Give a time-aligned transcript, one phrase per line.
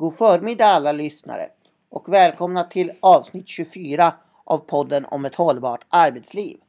[0.00, 1.50] God förmiddag alla lyssnare
[1.88, 6.60] och välkomna till avsnitt 24 av podden om ett hållbart arbetsliv.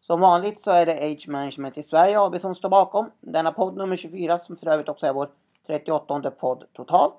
[0.00, 3.76] Som vanligt så är det Age Management i Sverige AB som står bakom denna podd
[3.76, 5.30] nummer 24 som för övrigt också är vår
[5.66, 7.18] 38 podd totalt.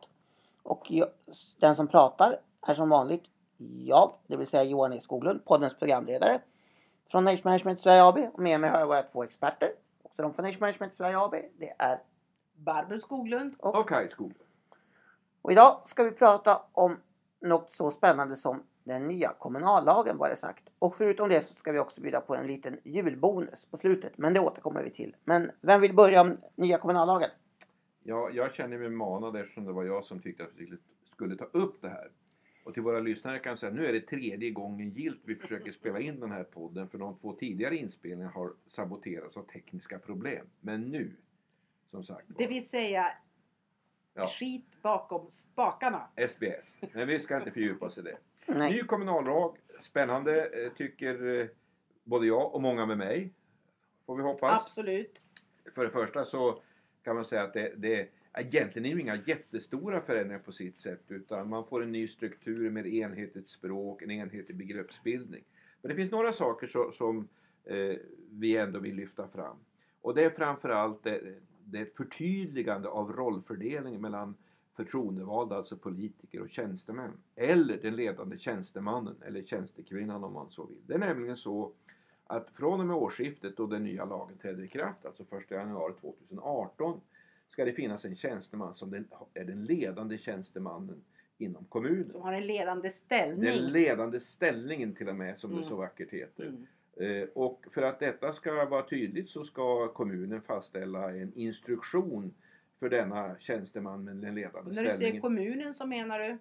[0.64, 0.92] Och
[1.60, 3.24] den som pratar är som vanligt
[3.86, 6.40] jag, det vill säga Johan E Skoglund, poddens programledare
[7.12, 8.18] från Age Management Sverige AB.
[8.34, 9.72] Och med mig har jag våra två experter,
[10.04, 11.36] också de från Age Management Sverige AB.
[11.60, 12.00] Det är
[12.56, 14.47] Barbro Skoglund och, och Kaj Skoglund.
[15.42, 16.98] Och idag ska vi prata om
[17.42, 20.64] något så spännande som den nya kommunallagen var det sagt.
[20.80, 24.18] Och förutom det så ska vi också bjuda på en liten julbonus på slutet.
[24.18, 25.16] Men det återkommer vi till.
[25.24, 27.30] Men vem vill börja om nya kommunallagen?
[28.04, 30.74] Ja, jag känner mig manad eftersom det var jag som tyckte att vi
[31.12, 32.12] skulle ta upp det här.
[32.64, 35.36] Och till våra lyssnare kan jag säga att nu är det tredje gången gilt vi
[35.36, 40.00] försöker spela in den här podden för de två tidigare inspelningarna har saboterats av tekniska
[40.00, 40.46] problem.
[40.60, 41.16] Men nu,
[41.92, 43.12] som sagt Det vill säga
[44.14, 44.28] ja.
[44.28, 46.08] skit bakom spakarna.
[46.28, 46.78] SBS.
[46.94, 48.18] Men vi ska inte fördjupa oss i det.
[48.46, 48.72] Nej.
[48.72, 51.48] Ny kommunallag, spännande eh, tycker eh,
[52.04, 53.34] både jag och många med mig.
[54.06, 54.66] Får vi hoppas.
[54.66, 55.20] Absolut.
[55.76, 56.62] För det första så
[57.04, 61.04] kan man säga att det, det Egentligen är ju inga jättestora förändringar på sitt sätt
[61.08, 65.44] utan man får en ny struktur med enhetligt språk, en enhetlig begreppsbildning.
[65.82, 67.28] Men det finns några saker så, som
[67.64, 67.96] eh,
[68.32, 69.58] vi ändå vill lyfta fram.
[70.02, 71.22] Och det är framförallt det,
[71.64, 74.36] det är ett förtydligande av rollfördelningen mellan
[74.78, 77.12] förtroendevalda, alltså politiker och tjänstemän.
[77.36, 80.82] Eller den ledande tjänstemannen eller tjänstekvinnan om man så vill.
[80.88, 81.72] Det är nämligen så
[82.28, 85.94] att från och med årsskiftet då den nya lagen träder i kraft, alltså 1 januari
[86.02, 87.02] 2018,
[87.50, 91.04] ska det finnas en tjänsteman som den, är den ledande tjänstemannen
[91.38, 92.12] inom kommunen.
[92.12, 93.42] Som har en ledande ställning.
[93.42, 95.62] Den ledande ställningen till och med som mm.
[95.62, 96.44] det så vackert heter.
[96.44, 97.22] Mm.
[97.22, 102.34] Eh, och för att detta ska vara tydligt så ska kommunen fastställa en instruktion
[102.80, 104.84] för denna tjänsteman med den ledande ställningen.
[104.84, 106.38] När du säger kommunen så menar du?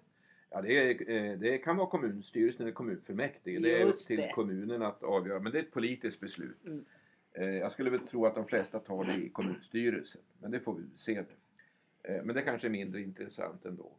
[0.49, 3.59] Ja, det, är, eh, det kan vara kommunstyrelsen eller kommunfullmäktige.
[3.59, 4.29] Det är upp till det.
[4.29, 5.39] kommunen att avgöra.
[5.39, 6.65] Men det är ett politiskt beslut.
[6.65, 6.85] Mm.
[7.33, 10.21] Eh, jag skulle väl tro att de flesta tar det i kommunstyrelsen.
[10.39, 11.21] Men det får vi se.
[11.21, 12.21] Det.
[12.23, 13.91] Men det kanske är mindre intressant ändå.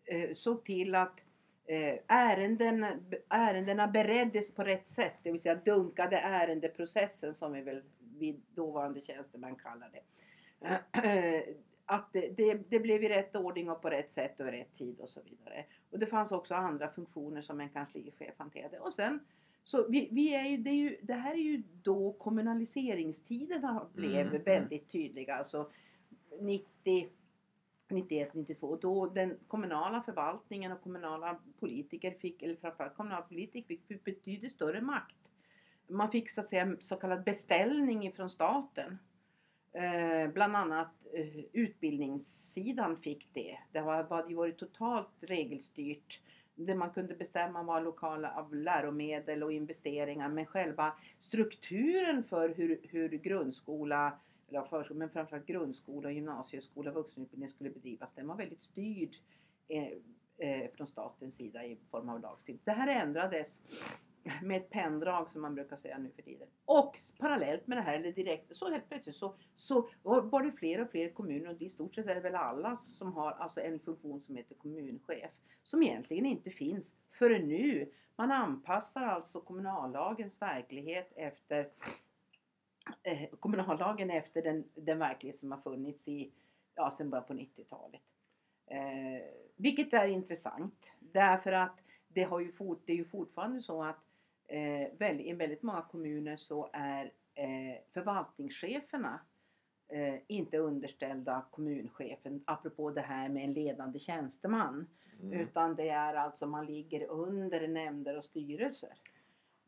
[0.04, 1.20] eh, såg till att
[1.66, 2.86] eh, ärenden,
[3.28, 5.14] ärendena bereddes på rätt sätt.
[5.22, 7.82] Det vill säga dunkade ärendeprocessen som vi väl
[8.18, 11.44] vid dåvarande tjänstemän kallade det
[11.86, 14.72] att det, det, det, blev i rätt ordning och på rätt sätt och i rätt
[14.72, 15.64] tid och så vidare.
[15.90, 18.78] Och det fanns också andra funktioner som en kanslichef hanterade.
[18.78, 19.20] Och sen,
[19.64, 24.20] så vi, vi är ju, det, är ju, det här är ju då kommunaliseringstiderna blev
[24.20, 24.42] mm, mm.
[24.42, 25.34] väldigt tydliga.
[25.34, 25.70] Alltså
[26.40, 27.08] 90,
[27.92, 28.76] 91, 92.
[28.76, 35.16] Då den kommunala förvaltningen och kommunala politiker fick, eller framförallt kommunalpolitiker fick betydligt större makt.
[35.88, 38.98] Man fick så att säga så kallad beställning ifrån staten.
[39.72, 43.58] Eh, bland annat eh, utbildningssidan fick det.
[43.72, 46.20] Det var, ju varit totalt regelstyrt.
[46.54, 52.80] Det man kunde bestämma var lokala av läromedel och investeringar men själva strukturen för hur,
[52.82, 54.18] hur grundskola,
[54.60, 59.16] av förskola, men framförallt grundskola, gymnasieskola och vuxenutbildning skulle bedrivas, den var väldigt styrd
[59.68, 59.88] eh,
[60.38, 62.62] eh från statens sida i form av lagstiftning.
[62.64, 63.62] Det här ändrades
[64.42, 66.48] med ett penndrag som man brukar säga nu för tiden.
[66.64, 70.80] Och parallellt med det här, eller direkt, så helt plötsligt så, så var det fler
[70.80, 73.80] och fler kommuner och i stort sett är det väl alla som har alltså en
[73.80, 75.30] funktion som heter kommunchef.
[75.62, 77.92] Som egentligen inte finns förrän nu.
[78.16, 81.68] Man anpassar alltså kommunallagens verklighet efter
[83.02, 86.32] eh, kommunallagen efter den, den verklighet som har funnits i,
[86.74, 88.00] ja, sedan början på 90-talet.
[88.66, 89.22] Eh,
[89.56, 94.04] vilket är intressant därför att det, har ju fort, det är ju fortfarande så att
[94.48, 99.20] eh, väl, i väldigt många kommuner så är eh, förvaltningscheferna
[99.88, 104.86] eh, inte underställda kommunchefen, apropå det här med en ledande tjänsteman.
[105.20, 105.40] Mm.
[105.40, 108.92] Utan det är alltså man ligger under nämnder och styrelser.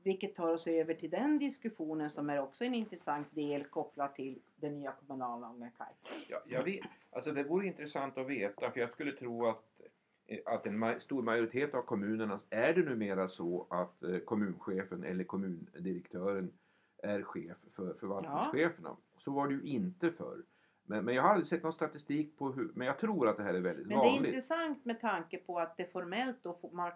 [0.04, 4.38] Vilket tar oss över till den diskussionen som är också en intressant del kopplat till
[4.56, 5.70] den nya kommunallagen.
[5.78, 5.94] Kaj.
[6.30, 6.84] Ja, jag vet.
[7.10, 9.80] Alltså det vore intressant att veta för jag skulle tro att,
[10.26, 15.24] eh, att en stor majoritet av kommunerna är det numera så att eh, kommunchefen eller
[15.24, 16.52] kommundirektören
[17.02, 18.96] är chef för förvaltningscheferna.
[19.16, 20.42] Så var det ju inte förr.
[20.86, 23.42] Men, men jag har aldrig sett någon statistik på hur, men jag tror att det
[23.42, 24.26] här är väldigt Men det är vanligt.
[24.28, 26.90] intressant med tanke på att det formellt då man,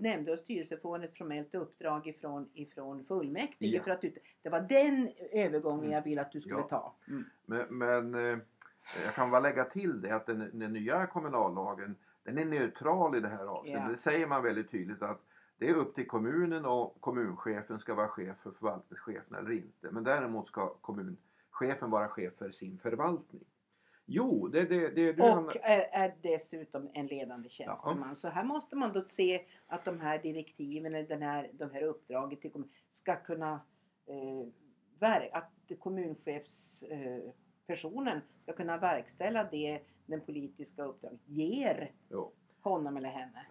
[0.00, 3.82] nämnder och styrelser får ett formellt uppdrag ifrån, ifrån fullmäktige Ja.
[3.82, 5.92] för att ut, det var den övergången Mm.
[5.92, 6.68] jag ville att du skulle Ja.
[6.68, 6.94] ta.
[7.08, 7.24] Mm.
[7.46, 8.38] Men, men eh,
[9.04, 13.20] jag kan bara lägga till det att den, den nya kommunallagen den är neutral i
[13.20, 13.82] det här avseendet.
[13.86, 13.92] Ja.
[13.92, 15.20] Det säger man väldigt tydligt att
[15.58, 19.90] det är upp till kommunen och kommunchefen ska vara chef för förvaltningschefen eller inte.
[19.90, 20.74] Men däremot ska
[21.54, 23.44] kommunchefen vara chef för sin förvaltning.
[24.06, 28.08] Jo, det det, det du Och är, är dessutom en ledande tjänsteman.
[28.08, 28.14] Ja.
[28.14, 31.82] Så här måste man då se att de här direktiven eller den här, de här
[31.82, 33.60] uppdraget till kommun ska kunna
[34.06, 34.46] eh,
[35.00, 42.32] ver- att kommunchefspersonen eh, ska kunna verkställa det den politiska uppdraget ger Jo.
[42.60, 43.46] honom eller henne.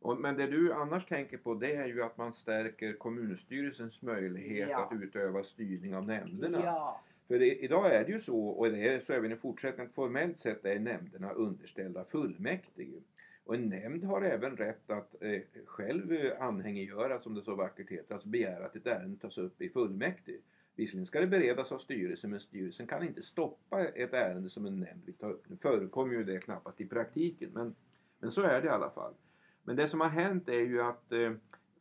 [0.00, 4.68] Och, men det du annars tänker på det är ju att man stärker kommunstyrelsens möjlighet
[4.70, 4.84] Ja.
[4.86, 6.60] att utöva styrning av nämnderna.
[6.64, 9.92] Ja, för det, idag är det ju så, och det är så även i fortsättningen,
[9.92, 13.02] formellt sett är nämnderna underställda fullmäktige.
[13.44, 18.14] Och en nämnd har även rätt att eh, själv anhängiggöra, som det så vackert heter,
[18.14, 20.40] alltså begära att ett ärende tas upp i fullmäktige.
[20.76, 24.80] Visserligen ska det beredas av styrelsen, men styrelsen kan inte stoppa ett ärende som en
[24.80, 25.48] nämnd vill ta upp.
[25.48, 27.74] Nu förekommer ju det knappast i praktiken, men,
[28.18, 29.14] men så är det i alla fall.
[29.62, 31.32] Men det som har hänt är ju att eh,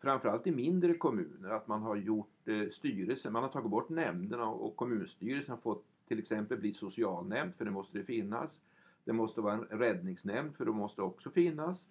[0.02, 4.48] framförallt i mindre kommuner att man har gjort eh, styrelsen, man har tagit bort nämnderna
[4.48, 8.62] och kommunstyrelsen har fått till exempel bli socialnämnd för det måste det finnas.
[9.04, 11.86] Det måste vara en räddningsnämnd för det måste också finnas.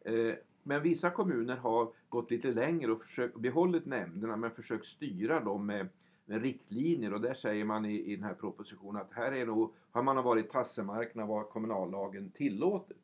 [0.00, 5.40] Eh, men vissa kommuner har gått lite längre och försökt, behållit nämnderna men försökt styra
[5.40, 5.88] dem med,
[6.24, 9.72] med riktlinjer och där säger man i, i den här propositionen att här är nog,
[9.90, 12.96] har man varit tassemarknad vad kommunallagen tillåter.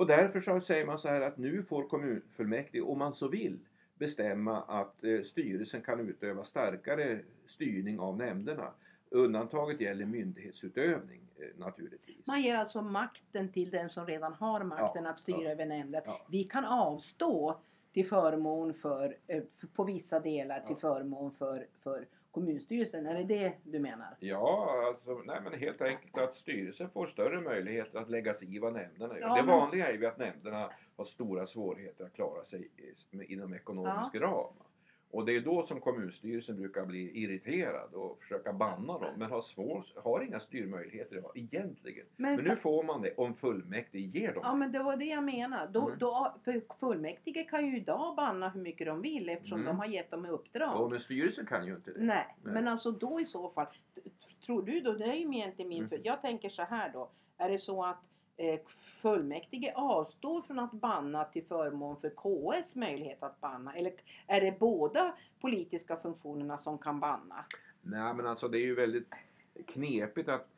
[0.00, 3.58] Och därför så säger man så här att nu får kommunfullmäktige, om man så vill,
[3.98, 8.70] bestämma att eh, styrelsen kan utöva starkare styrning av nämnderna.
[9.10, 12.26] Undantaget gäller myndighetsutövning eh, naturligtvis.
[12.26, 15.66] man ger alltså makten till den som redan har makten Ja, att styra ja, över
[15.66, 16.02] nämnden.
[16.04, 16.26] ja.
[16.30, 17.60] Vi kan avstå
[17.92, 20.94] till förmån för, eh, för på vissa delar till Ja.
[20.94, 23.06] förmån för, för kommunstyrelsen.
[23.06, 24.16] Är det det du menar?
[24.20, 28.58] Ja, alltså, nej, men helt enkelt att styrelsen får större möjligheter att lägga sig i
[28.58, 29.20] vad nämnderna gör.
[29.28, 32.68] Ja, det men- vanliga är ju att nämnderna har stora svårigheter att klara sig
[33.12, 34.54] inom ekonomisk ram.
[35.12, 39.14] Och det är då som kommunstyrelsen brukar bli irriterad och försöka banna dem.
[39.16, 42.06] Men har, svår, har inga styrmöjligheter idag egentligen.
[42.16, 45.04] Men, Men nu får man det om fullmäktige ger dem Ja men det var det
[45.04, 45.72] jag menade.
[45.72, 45.98] Då, Mm.
[45.98, 49.66] då, för fullmäktige kan ju idag banna hur mycket de vill eftersom Mm.
[49.66, 50.70] de har gett dem i uppdrag.
[50.74, 52.00] Ja, men styrelsen kan ju inte det.
[52.04, 52.54] Nej, Nej.
[52.54, 53.66] men alltså då i så fall.
[54.46, 55.88] Tror du då, det är ju egentligen min, Mm.
[55.88, 57.10] för jag tänker så här då.
[57.38, 58.00] Är det så att
[59.02, 63.74] fullmäktige avstår från att banna till förmån för KS möjlighet att banna?
[63.74, 63.92] Eller
[64.26, 67.44] är det båda politiska funktionerna som kan banna?
[67.82, 69.08] Nej, men alltså det är ju väldigt
[69.66, 70.48] knepigt att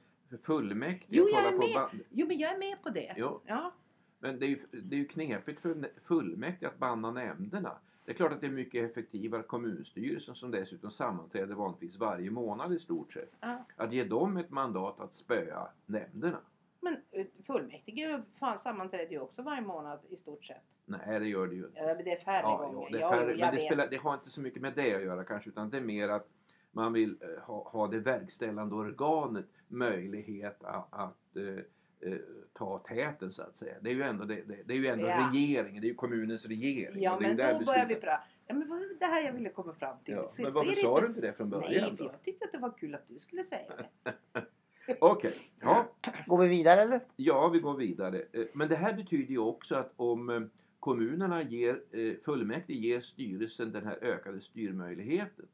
[0.43, 1.75] fullmäktige Jo, jag är på med.
[1.75, 3.15] ban- Jo men jag är med på det.
[3.17, 3.73] Jo, Ja,
[4.19, 7.79] Men det är, ju, det är ju knepigt för fullmäktige att banna nämnderna.
[8.05, 12.73] Det är klart att det är mycket effektivare kommunstyrelsen som dessutom sammanträder vanligtvis varje månad
[12.73, 13.33] i stort sett.
[13.41, 13.65] ja.
[13.77, 16.39] Att ge dem ett mandat att spöa nämnderna.
[16.85, 18.23] Men eh, fullmäktige
[18.59, 20.63] sammanträder ju också varje månad i stort sett.
[20.85, 21.79] Nej, det gör det ju inte.
[21.79, 22.89] Ja, det är färre Ja, gånger.
[22.91, 24.73] ja, det, är färre, jo, men jag det, spelar, det har inte så mycket med
[24.77, 26.29] det att göra kanske utan det är mer att
[26.71, 32.19] man vill eh, ha, ha det verkställande organet möjlighet att, att eh, eh,
[32.53, 33.75] ta täten så att säga.
[33.81, 35.31] Det är ju ändå, det, det, det är ju ändå Ja.
[35.33, 37.03] regeringen, det är ju kommunens regering.
[37.03, 38.23] Ja men då börjar vi prata.
[38.47, 40.15] Ja men vad det här jag ville komma fram till?
[40.15, 42.11] Ja, Se- men varför sa du inte det från början Nej, för då?
[42.11, 43.73] jag tyckte att det var kul att du skulle säga
[44.03, 44.13] det.
[45.01, 45.93] Okej, ja,
[46.27, 47.01] Går vi vidare eller?
[47.17, 48.23] ja vi går vidare.
[48.33, 50.43] Eh, Men det här betyder ju också att om, eh,
[50.81, 55.47] kommunerna ger, eh, fullmäktige ger styrelsen den här ökade styrmöjligheten.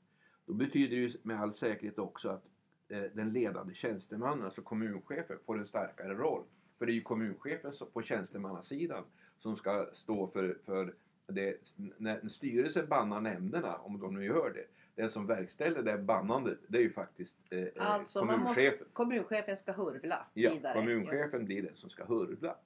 [0.47, 2.44] Då betyder det ju med all säkerhet också att
[3.14, 6.42] den ledande tjänstemannen, alltså kommunchefen, får en starkare roll.
[6.78, 9.04] För det är ju kommunchefen på tjänstemannasidan
[9.38, 10.94] som ska stå för, för
[11.26, 11.56] det.
[11.97, 14.64] När en styrelse bannar nämnderna, om de nu gör det,
[14.99, 18.87] den som verkställer det bannandet, det är ju faktiskt eh, eh, Alltså, man måste- kommunchefen.
[18.93, 20.75] Kommunchefen ska hurvla Ja, vidare.
[20.75, 22.57] kommunchefen blir den som ska hurvla.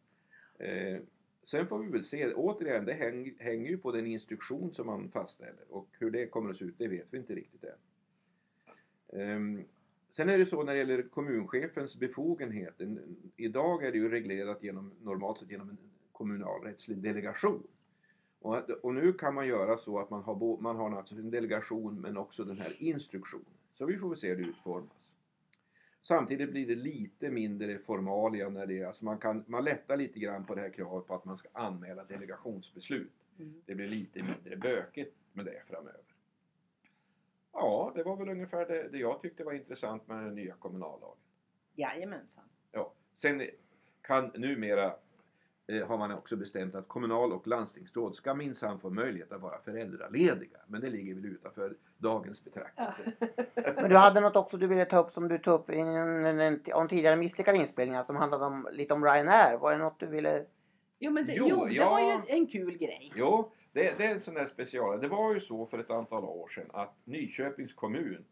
[0.59, 0.99] Eh,
[1.45, 5.11] sen får vi väl se, återigen det häng, hänger ju på den instruktion som man
[5.11, 9.21] fastställer och hur det kommer att se ut det vet vi inte riktigt än.
[9.21, 9.65] Ehm,
[10.11, 14.63] sen är det så när det gäller kommunchefens befogenhet, en, idag är det ju reglerat
[14.63, 15.79] genom, normalt sett genom en
[16.13, 17.67] kommunalrättslig delegation.
[18.43, 22.01] Och, och nu kan man göra så att man har, man har alltså en delegation
[22.01, 23.47] men också den här instruktionen.
[23.75, 25.03] Så vi får väl se hur det utformas.
[26.03, 30.19] Samtidigt blir det lite mindre formalia när det är, alltså man, kan, man lättar lite
[30.19, 33.13] grann på det här kravet på att man ska anmäla delegationsbeslut.
[33.39, 33.63] Mm.
[33.67, 36.05] Det blir lite mindre bökigt med det framöver.
[37.53, 41.19] Ja, det var väl ungefär det, det jag tyckte var intressant med den nya kommunallagen.
[41.75, 42.45] Jajamensan.
[42.73, 42.93] Ja.
[43.17, 43.43] Sen
[44.03, 44.97] kan numera
[45.69, 50.59] har man också bestämt att kommunal och landstingsråd ska minsann få möjlighet att vara föräldralediga.
[50.67, 53.13] Men det ligger väl utanför dagens betraktelse.
[53.77, 55.89] Men du hade något också du ville ta upp som du tog upp i en,
[56.27, 59.59] en, en, om tidigare misslyckade inspelningar som handlade om, lite om Ryanair.
[59.59, 60.45] Var det något du ville...
[60.99, 61.91] Jo, men det, Jo, jo, det ja.
[61.91, 63.13] var ju en kul grej.
[63.17, 65.01] Jo, det, det är en sån där special.
[65.01, 68.25] Det var ju så för ett antal år sedan att Nyköpings kommun,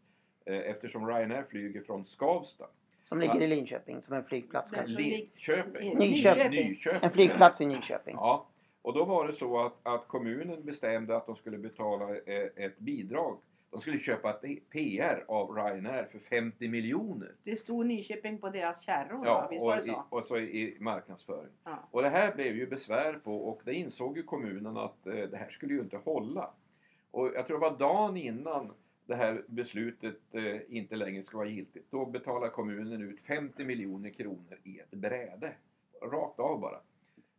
[0.45, 2.65] eh, eftersom Ryanair flyger från Skavsta,
[3.03, 3.41] Som ligger Ja.
[3.41, 5.97] i Linköping som en flygplats lig- Nyköping.
[5.97, 6.77] Nyköping.
[7.01, 8.15] En flygplats i Nyköping.
[8.15, 8.47] Ja,
[8.81, 12.77] och då var det så att, att kommunen bestämde att de skulle betala eh, ett
[12.79, 13.37] bidrag.
[13.71, 17.31] De skulle köpa ett PR av Ryanair för 50 miljoner.
[17.43, 19.47] Det stod Nyköping på deras kärror, Ja, va?
[19.49, 20.03] Visst var och, det i, så?
[20.09, 21.51] och så i marknadsföring.
[21.63, 21.87] Ja.
[21.91, 25.37] Och det här blev ju besvär på och det insåg ju kommunen att eh, det
[25.37, 26.49] här skulle ju inte hålla.
[27.11, 28.71] Och jag tror det var dagen innan
[29.11, 31.85] det här beslutet eh, inte längre ska vara giltigt.
[31.91, 35.53] Då betalar kommunen ut 50 miljoner kronor i ett bräde.
[36.01, 36.79] Rakt av bara.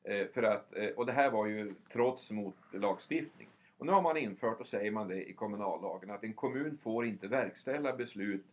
[0.02, 3.48] Eh, för att, eh, och det här var ju trots mot lagstiftning.
[3.78, 7.06] Och nu har man infört, och säger man det i kommunallagen, att en kommun får
[7.06, 8.44] inte verkställa beslut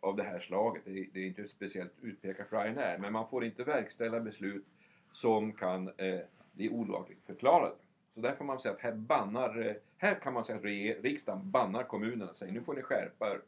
[0.00, 0.82] av det här slaget.
[0.84, 4.64] Det är, det är inte speciellt utpekat Ryanair, men man får inte verkställa beslut
[5.12, 6.20] som kan eh,
[6.52, 7.74] bli olagligt förklarade.
[8.18, 10.64] Så därför får man säga att här bannar, eh, här kan man säga att
[11.04, 13.40] riksdagen bannar kommunerna och säger nu får ni skärpa er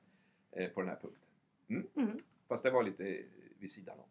[0.53, 1.23] eh, på den här punkten.
[1.69, 1.87] Mm.
[1.97, 2.19] Mm.
[2.49, 3.23] Fast det var lite
[3.59, 4.05] vid sidan om.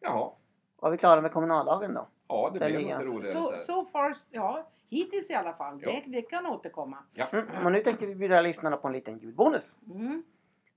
[0.00, 0.30] Jaha,
[0.76, 2.08] Var vi klara med kommunallagen då?
[2.28, 5.78] ja det Den blev lite roligare Så, så far, ja, hittills i alla fall.
[5.82, 5.90] Ja.
[5.90, 6.98] Det, det kan återkomma.
[7.12, 7.26] Ja.
[7.32, 7.66] Mm.
[7.66, 9.74] Och nu tänkte vi bjuda lyssnarna på en liten ljudbonus.
[9.90, 10.22] Mm.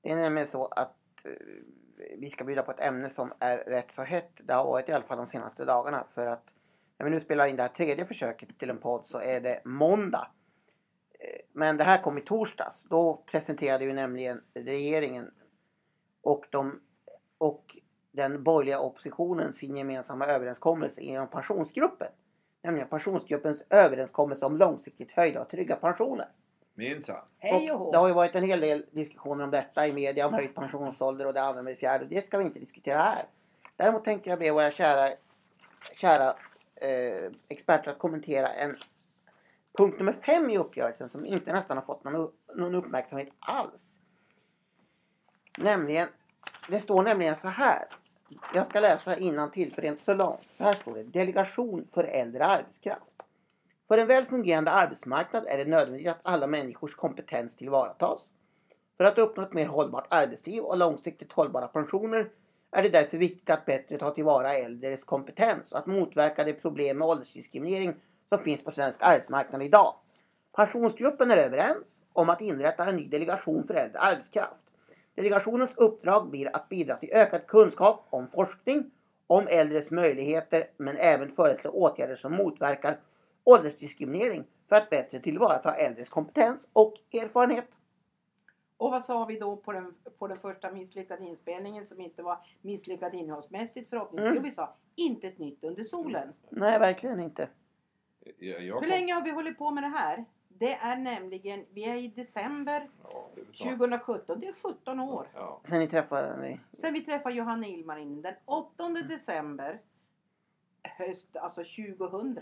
[0.02, 1.32] Det är nämligen så att eh,
[2.18, 4.32] vi ska bjuda på ett ämne som är rätt så hett.
[4.38, 6.04] Det har varit i alla fall de senaste dagarna.
[6.14, 6.46] För att
[6.98, 9.62] när vi nu spelar in det här tredje försöket till en podd så är det
[9.66, 10.32] måndag.
[11.20, 12.84] Eh, Men det här kom i torsdags.
[12.84, 15.32] Då presenterade ju nämligen regeringen
[16.22, 16.82] och, de,
[17.38, 17.64] och
[18.12, 22.08] den borgerliga oppositionen sin gemensamma överenskommelse inom pensionsgruppen.
[22.64, 26.28] Nämligen pensionsgruppens överenskommelse om långsiktigt höjda och trygga pensioner.
[26.76, 27.26] Minsann.
[27.92, 31.28] Det har ju varit en hel del diskussioner om detta i media om höjd pensionsålder
[31.28, 32.06] och det andra med det fjärde.
[32.06, 33.26] Det ska vi inte diskutera här.
[33.76, 35.10] Däremot tänkte jag be våra kära,
[35.94, 36.36] kära
[36.82, 38.78] eh, experter att kommentera en
[39.78, 43.84] punkt nummer fem i uppgörelsen som inte nästan har fått någon, någon uppmärksamhet alls.
[45.58, 46.08] Nämligen,
[46.70, 47.86] det står nämligen så här.
[48.54, 49.16] Jag ska läsa
[49.50, 50.48] till för det är inte så långt.
[50.58, 51.04] Så här står det.
[51.04, 53.04] Delegation för äldre arbetskraft.
[53.88, 58.22] För en väl fungerande arbetsmarknad är det nödvändigt att alla människors kompetens tillvaratas.
[58.98, 62.30] För att uppnå ett mer hållbart arbetsliv och långsiktigt hållbara pensioner
[62.78, 66.98] är det därför viktigt att bättre ta tillvara äldres kompetens och att motverka de problem
[66.98, 67.96] med åldersdiskriminering
[68.30, 69.94] som finns på svensk arbetsmarknad idag.
[70.56, 74.66] Pensionsgruppen är överens om att inrätta en ny delegation för äldre arbetskraft.
[75.16, 78.92] Delegationens uppdrag blir att bidra till ökad kunskap om forskning,
[79.28, 83.00] om äldres möjligheter men även föreslå åtgärder som motverkar
[83.44, 87.70] åldersdiskriminering för att bättre tillvarata äldres kompetens och erfarenhet.
[88.78, 92.38] Och vad sa vi då på den, på den första misslyckade inspelningen som inte var
[92.62, 94.26] misslyckad innehållsmässigt förhoppningsvis?
[94.26, 94.36] Mm.
[94.36, 96.34] Jo, vi sa inte ett nytt under solen.
[96.50, 97.50] Nej, verkligen inte.
[98.40, 100.26] Jag, jag Hur kom- länge har vi hållit på med det här?
[100.48, 103.68] Det är nämligen, vi är i december Ja, det är snart.
[103.78, 104.40] 2017.
[104.40, 105.28] Det är 17 år.
[105.34, 105.62] Ja.
[105.64, 106.60] Sen ni träffade ni.
[106.74, 109.82] Sen vi träffade Johanna Ilmarin den 8 december
[110.84, 112.40] höst, alltså 2000.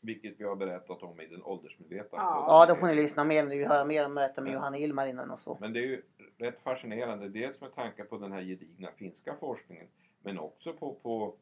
[0.00, 2.44] Vilket vi har berättat om i den åldersmedvetna Ja.
[2.48, 5.06] Ja, då får ni lyssna mer ni vill höra mer om mötet med Johanna Ilmar
[5.06, 5.58] innan och så.
[5.60, 6.02] Men det är ju
[6.38, 9.86] rätt fascinerande, dels med tanke på den här gedigna finska forskningen,
[10.22, 11.34] men också på, på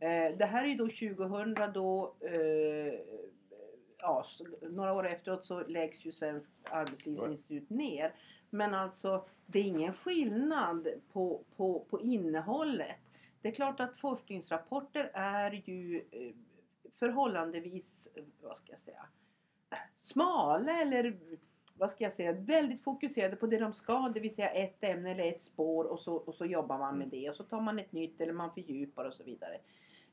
[0.00, 0.32] mm.
[0.32, 3.00] Eh, det här är ju då 2000 då eh,
[3.98, 4.24] ja,
[4.62, 8.14] några år efteråt så läggs ju Svensk Arbetslivsinstitut ner.
[8.50, 12.96] Men alltså det är ingen skillnad på, på, på innehållet.
[13.42, 16.32] Det är klart att forskningsrapporter är ju eh,
[16.98, 19.06] förhållandevis, eh, vad ska jag säga,
[20.00, 21.18] smala eller
[21.78, 25.10] vad ska jag säga, väldigt fokuserade på det de ska, det vill säga ett ämne
[25.10, 27.78] eller ett spår och så, och så jobbar man med det och så tar man
[27.78, 29.58] ett nytt eller man fördjupar och så vidare.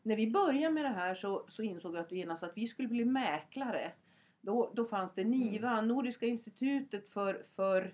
[0.02, 2.68] När vi började med det här så, så insåg vi att vi genast att vi
[2.68, 3.92] skulle bli mäklare.
[4.42, 7.94] Då, då fanns det NIVA, Nordiska institutet för, för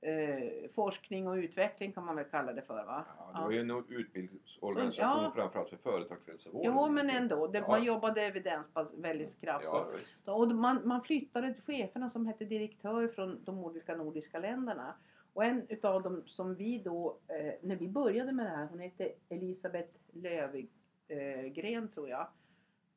[0.00, 3.04] eh, forskning och utveckling kan man väl kalla det för va?
[3.18, 5.32] Ja, det var ju en utbildningsorganisation Så, ja.
[5.34, 6.72] framförallt för företagshälsovården.
[6.74, 7.68] Jo men ändå, det, Ja.
[7.68, 10.16] man jobbade evidensbas väldigt kraftfullt.
[10.24, 10.32] Ja.
[10.32, 14.94] Och man, man flyttade cheferna som hette direktör från de olika nordiska länderna.
[15.32, 18.80] Och en utav dem som vi då, eh, när vi började med det här, hon
[18.80, 22.26] hette Elisabeth Lövgren tror jag.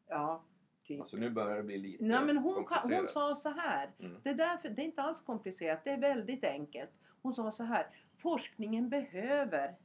[0.08, 0.44] Ja,
[0.92, 1.02] typ.
[1.02, 3.10] Alltså nu börjar det bli lite Nej men hon, kan, hon komplicerat.
[3.10, 3.90] sa så här.
[4.00, 4.18] Mm.
[4.24, 6.92] Det, är därför, det är inte alls komplicerat, det är väldigt enkelt.
[7.22, 7.88] Hon sa så här.
[8.18, 9.76] Forskningen behöver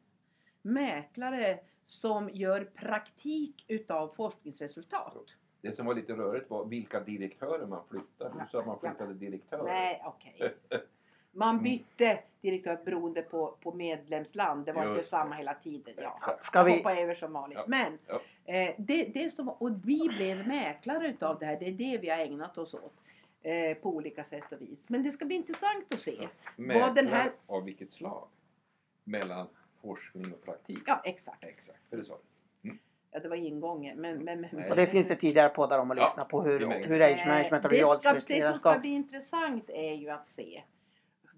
[0.63, 5.37] mäklare som gör praktik utav forskningsresultat.
[5.61, 8.41] Det som var lite rörigt var vilka direktörer man flyttade.
[8.41, 9.65] Du sa att man flyttade direktörer.
[9.65, 10.55] Nej, okej.
[11.37, 14.65] Man bytte direktör beroende på, på medlemsland.
[14.67, 15.37] Det var inte Just samma det.
[15.37, 15.95] hela tiden.
[15.97, 16.39] Ja.
[16.43, 17.59] Ska vi, hoppar över som vanligt.
[17.59, 17.65] Ja.
[17.69, 18.21] Men Ja.
[18.55, 21.57] eh, det, det som, och vi blev mäklare utav det här.
[21.61, 22.93] Det är det vi har ägnat oss åt.
[23.43, 24.89] Eh, på olika sätt och vis.
[24.89, 26.29] Men det ska bli intressant att se.
[26.57, 28.29] Mäklare den här- av vilket slag?
[29.05, 29.47] Mellan
[29.83, 30.79] forskning och praktik?
[30.87, 31.45] Ja, exakt.
[31.45, 32.15] Exakt, för det sa
[32.63, 32.79] du.
[33.11, 34.01] Ja, det var ingången.
[34.01, 36.59] Men, men, men, och det finns det tidigare poddar om att Ja, lyssna på hur,
[36.89, 40.63] hur age management och det, ska, det som ska bli intressant är ju att se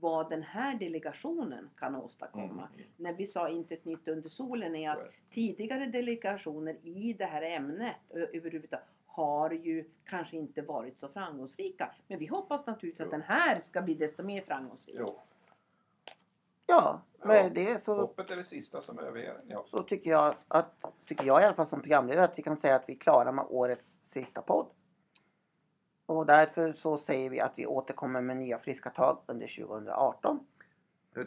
[0.00, 2.68] vad den här delegationen kan åstadkomma.
[2.74, 2.86] Mm.
[2.96, 7.42] När vi sa inte ett nytt under solen är att tidigare delegationer i det här
[7.42, 11.94] ämnet överhuvudtaget har ju kanske inte varit så framgångsrika.
[12.08, 13.04] Men vi hoppas naturligtvis Jo.
[13.04, 14.96] att den här ska bli desto mer framgångsrik.
[14.98, 15.20] Jo,
[16.66, 17.50] Ja, med Ja.
[17.54, 19.40] det så, hoppet är det sista som överger.
[19.48, 19.64] Ja.
[19.66, 22.76] så tycker jag att, tycker jag i alla fall som programledare att vi kan säga
[22.76, 24.66] att vi är klara med årets sista podd.
[26.08, 30.40] Och därför så säger vi att vi återkommer med nya friska tag under 2018.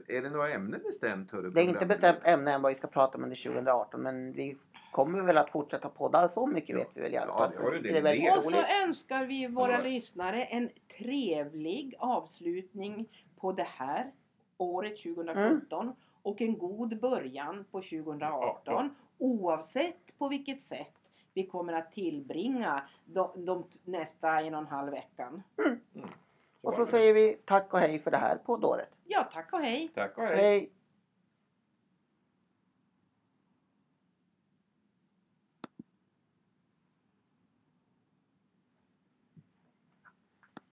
[0.08, 1.32] Är det några ämnen bestämt?
[1.32, 4.34] Hörru, Det är inte bestämt ämne än vad vi ska prata om under 2018 men
[4.34, 4.58] vi
[4.92, 7.52] kommer väl att fortsätta podda så mycket vet vi väl i alla Ja, fall.
[7.52, 8.38] det har ju för det är väldigt.
[8.38, 8.66] Och så roligt.
[8.88, 9.82] önskar vi våra Ja.
[9.84, 14.12] lyssnare en trevlig avslutning på det här
[14.58, 20.94] året 2017 och en god början på 2018 oavsett på vilket sätt
[21.34, 25.44] vi kommer att tillbringa de, de nästa en och en halv veckan.
[25.58, 25.76] Och
[26.62, 26.88] var så det.
[26.88, 28.90] säger vi tack och hej för det här poddåret.
[29.06, 29.92] Ja, tack och hej!
[29.96, 30.36] Tack och hej.
[30.38, 30.72] Hej!